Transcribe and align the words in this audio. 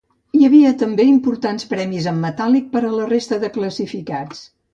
Hi 0.35 0.39
havia 0.45 0.69
també 0.83 1.03
importants 1.09 1.67
premis 1.73 2.07
en 2.13 2.17
metàl·lic 2.23 2.73
per 2.73 2.83
a 2.89 2.91
la 2.97 3.07
resta 3.13 3.41
de 3.45 3.53
classificats. 3.61 4.43